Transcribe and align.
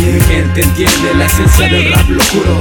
Mi 0.00 0.20
gente 0.20 0.62
entiende 0.62 1.14
la 1.14 1.26
esencia 1.26 1.68
del 1.68 1.92
rap 1.92 2.08
locuro 2.08 2.60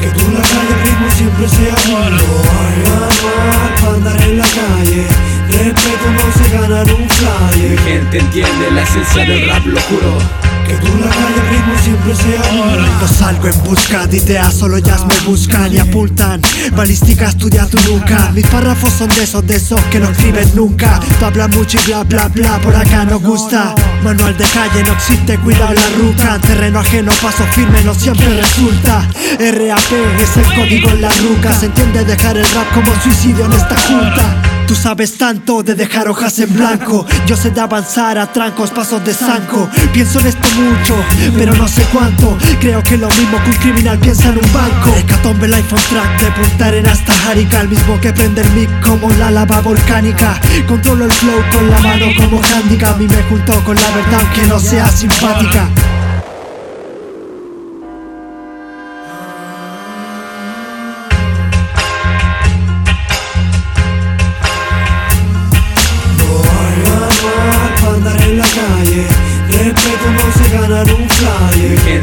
Que 0.00 0.08
tú 0.08 0.30
la 0.32 0.40
calle 0.40 0.74
ritmo 0.84 1.10
siempre 1.16 1.48
sea 1.48 1.74
bueno 1.90 2.22
Ay, 2.60 2.82
ay, 2.84 3.80
ay, 3.80 3.94
andar 3.94 4.22
en 4.22 4.38
la 4.38 4.44
calle 4.44 5.06
Respeto 5.52 6.10
no 6.10 6.32
se 6.32 6.56
gana 6.56 6.80
en 6.80 6.90
un 6.90 7.02
Mi 7.02 7.08
flyer 7.08 7.78
gente 7.80 8.18
entiende 8.18 8.70
la 8.70 8.82
esencia 8.82 9.24
del 9.24 9.48
rap, 9.48 9.66
lo 9.66 9.80
juro. 9.82 10.18
Que 10.66 10.74
tú 10.76 10.86
la 10.98 11.08
calle 11.08 11.34
el 11.34 11.48
ritmo 11.50 11.74
siempre 11.82 12.14
sea 12.14 12.98
No 13.00 13.08
salgo 13.08 13.48
en 13.48 13.62
busca 13.64 14.06
de 14.06 14.16
ideas, 14.16 14.54
solo 14.54 14.78
ellas 14.78 15.04
me 15.06 15.14
buscan 15.26 15.74
y 15.74 15.78
apuntan. 15.78 16.40
Balística 16.74 17.28
estudia 17.28 17.66
tu 17.66 17.78
nuca. 17.90 18.30
Mis 18.32 18.46
párrafos 18.46 18.94
son 18.94 19.08
de 19.10 19.24
esos, 19.24 19.46
de 19.46 19.56
esos 19.56 19.80
que 19.90 20.00
no 20.00 20.08
escriben 20.08 20.50
nunca. 20.54 20.98
Tú 21.18 21.26
hablas 21.26 21.54
mucho 21.54 21.78
y 21.78 21.86
bla 21.86 22.04
bla 22.04 22.28
bla, 22.28 22.58
por 22.58 22.74
acá 22.74 23.04
no 23.04 23.20
gusta. 23.20 23.74
Manual 24.02 24.34
de 24.38 24.44
calle 24.44 24.82
no 24.84 24.92
existe, 24.92 25.36
cuidado 25.38 25.74
la 25.74 25.88
ruca. 25.98 26.38
Terreno 26.38 26.78
ajeno, 26.78 27.12
paso 27.20 27.44
firme, 27.52 27.82
no 27.82 27.94
siempre 27.94 28.28
resulta. 28.40 29.06
RAP 29.38 29.92
es 30.18 30.36
el 30.38 30.54
código 30.54 30.88
en 30.88 31.02
la 31.02 31.10
ruca. 31.10 31.52
Se 31.52 31.66
entiende 31.66 32.04
dejar 32.06 32.38
el 32.38 32.46
rap 32.54 32.72
como 32.72 32.94
suicidio 33.02 33.44
en 33.44 33.52
esta 33.52 33.76
junta 33.82 34.51
Tú 34.72 34.78
sabes 34.78 35.18
tanto 35.18 35.62
de 35.62 35.74
dejar 35.74 36.08
hojas 36.08 36.38
en 36.38 36.50
blanco. 36.54 37.04
Yo 37.26 37.36
sé 37.36 37.50
de 37.50 37.60
avanzar 37.60 38.16
a 38.16 38.32
trancos, 38.32 38.70
pasos 38.70 39.04
de 39.04 39.12
zanco. 39.12 39.68
Pienso 39.92 40.18
en 40.20 40.28
esto 40.28 40.48
mucho, 40.56 40.96
pero 41.36 41.52
no 41.52 41.68
sé 41.68 41.82
cuánto. 41.92 42.38
Creo 42.58 42.82
que 42.82 42.96
lo 42.96 43.06
mismo 43.08 43.36
que 43.44 43.50
un 43.50 43.56
criminal 43.56 43.98
piensa 43.98 44.30
en 44.30 44.38
un 44.38 44.50
banco. 44.50 44.96
Hecatombe 44.96 45.46
life 45.46 45.74
on 45.74 45.80
track, 45.90 46.22
de 46.22 46.30
Punta 46.30 46.66
Arenas 46.68 47.00
hasta 47.00 47.12
Jarica. 47.12 47.60
El 47.60 47.68
mismo 47.68 48.00
que 48.00 48.14
prende 48.14 48.40
el 48.40 48.50
mic 48.52 48.70
como 48.80 49.10
la 49.10 49.30
lava 49.30 49.60
volcánica. 49.60 50.40
Controlo 50.66 51.04
el 51.04 51.12
flow 51.12 51.42
con 51.52 51.68
la 51.68 51.78
mano 51.80 52.06
como 52.16 52.40
handicap. 52.40 52.98
Y 52.98 53.08
me 53.08 53.22
junto 53.24 53.52
con 53.64 53.76
la 53.76 53.90
verdad 53.90 54.20
aunque 54.20 54.46
no 54.46 54.58
sea 54.58 54.88
simpática 54.88 55.68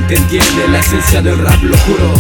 gente 0.09 0.23
entiende 0.23 0.67
la 0.69 0.79
esencia 0.79 1.21
del 1.21 1.37
rap, 1.37 1.61
lo 1.61 1.77
juro. 1.77 2.13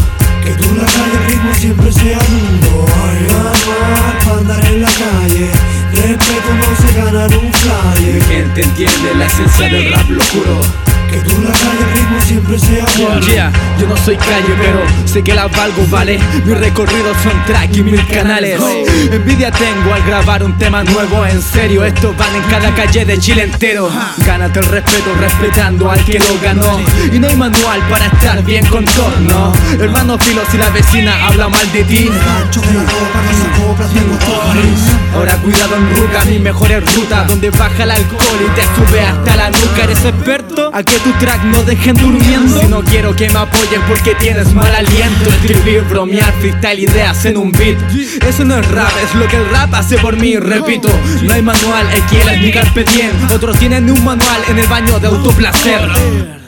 Que 0.43 0.51
tú 0.51 0.75
la 0.75 0.85
calle 0.85 1.27
ritmo 1.27 1.53
siempre 1.53 1.91
sea 1.91 2.17
nudo 2.29 2.85
Hay 3.03 4.25
para 4.25 4.37
andar 4.37 4.65
en 4.65 4.81
la 4.81 4.87
calle. 4.87 5.49
Respeto 5.93 6.53
no 6.53 6.87
se 6.87 6.93
gana 6.93 7.25
en 7.25 7.33
un 7.33 7.45
Mi 7.45 7.51
flyer 7.51 8.23
gente 8.25 8.61
entiende 8.61 9.15
la 9.15 9.25
esencia 9.25 9.69
del 9.69 9.91
rap, 9.91 10.09
lo 10.09 10.21
juro 10.25 10.88
Que 11.11 11.17
tú 11.21 11.41
la 11.41 11.51
calle 11.51 11.85
ritmo 11.95 12.21
siempre 12.21 12.59
sea 12.59 12.85
bueno 12.97 13.19
Yeah, 13.27 13.51
yo 13.79 13.87
no 13.87 13.97
soy 13.97 14.15
calle, 14.15 14.53
pero 14.59 14.79
sé 15.05 15.23
que 15.23 15.33
la 15.33 15.47
valgo, 15.47 15.85
¿vale? 15.89 16.19
Mi 16.45 16.53
recorrido 16.53 17.13
son 17.23 17.43
track 17.45 17.75
y 17.75 17.83
mil 17.83 18.05
canales. 18.07 18.61
Envidia 19.11 19.51
tengo 19.51 19.93
al 19.93 20.03
grabar 20.03 20.43
un 20.43 20.57
tema 20.57 20.83
nuevo, 20.83 21.25
en 21.25 21.41
serio, 21.41 21.83
estos 21.83 22.15
van 22.17 22.35
en 22.35 22.43
cada 22.43 22.73
calle 22.75 23.05
de 23.05 23.17
Chile 23.17 23.43
entero. 23.43 23.89
Gánate 24.25 24.59
el 24.59 24.65
respeto 24.65 25.13
respetando 25.19 25.89
al 25.89 26.03
que 26.05 26.19
lo 26.19 26.39
ganó. 26.41 26.79
Y 27.11 27.19
no 27.19 27.27
hay 27.27 27.35
manual 27.35 27.81
para 27.89 28.05
estar 28.05 28.43
bien 28.43 28.65
con 28.67 28.85
todo, 28.85 29.19
¿no? 29.21 29.53
Hermano 29.81 30.17
filo, 30.19 30.41
si 30.51 30.57
la 30.57 30.69
vecina 30.69 31.27
habla 31.27 31.49
mal 31.49 31.71
de 31.71 31.83
ti. 31.83 32.09
Ahora 35.13 35.35
cuidado 35.37 35.75
en 35.75 35.95
ruca, 35.95 36.25
mi 36.25 36.39
mejor 36.39 36.71
es 36.71 36.95
ruta 36.95 37.25
Donde 37.25 37.49
baja 37.51 37.83
el 37.83 37.91
alcohol 37.91 38.39
y 38.39 38.55
te 38.55 38.61
sube 38.63 39.01
hasta 39.01 39.35
la 39.35 39.49
nuca. 39.49 39.83
¿Eres 39.83 40.05
experto? 40.05 40.71
A 40.73 40.83
que 40.83 40.97
tu 40.99 41.11
track 41.13 41.43
no 41.43 41.63
dejen 41.63 41.95
durmiendo. 41.95 42.59
Si 42.59 42.67
no 42.67 42.81
quiero 42.81 43.15
que 43.15 43.29
me 43.29 43.39
apoyen 43.39 43.81
porque 43.87 44.15
tienes 44.15 44.53
mal 44.53 44.73
aliento. 44.73 45.29
Escribir, 45.29 45.83
bromear, 45.83 46.33
freestyle, 46.39 46.79
ideas 46.79 47.25
en 47.25 47.37
un 47.37 47.51
beat. 47.51 47.77
Eso 48.27 48.43
no 48.45 48.57
es 48.57 48.67
rap, 48.71 48.91
es 49.03 49.13
lo 49.15 49.27
que 49.27 49.37
el 49.37 49.49
rap 49.49 49.73
hace 49.73 49.97
por 49.97 50.15
mí. 50.17 50.37
Repito, 50.37 50.89
no 51.23 51.33
hay 51.33 51.41
manual, 51.41 51.87
hay 51.87 52.01
que 52.01 52.19
es 52.19 52.41
mi 52.41 52.51
carpe 52.51 52.83
diem. 52.83 53.11
Otros 53.31 53.57
tienen 53.59 53.89
un 53.89 54.03
manual 54.03 54.41
en 54.47 54.59
el 54.59 54.67
baño 54.67 54.99
de 54.99 55.07
autoplacer 55.07 56.38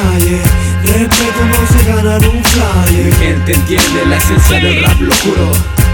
calle 0.00 0.42
Respeto 0.82 1.40
no 1.44 1.66
se 1.66 1.84
gana 1.90 2.16
en 2.16 2.24
un 2.26 2.36
Mi 2.36 2.42
flyer 2.42 3.14
gente 3.14 3.52
entiende 3.52 4.06
la 4.06 4.16
esencia 4.16 4.60
del 4.60 4.82
rap, 4.82 5.00
lo 5.00 5.12
juro. 5.12 5.52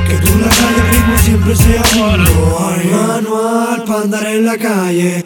Que 0.09 0.15
tú 0.19 0.39
la 0.39 0.49
calle 0.49 0.83
ritmo 0.93 1.19
siempre 1.19 1.57
sea 1.57 1.83
bueno 1.97 2.25
manual 2.91 3.85
para 3.85 4.03
andar 4.03 4.27
en 4.27 4.47
la 4.47 4.57
calle 4.57 5.25